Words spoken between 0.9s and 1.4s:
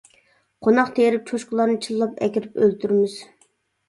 تېرىپ،